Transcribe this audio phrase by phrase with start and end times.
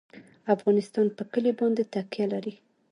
[0.55, 2.53] افغانستان په کلي باندې تکیه لري.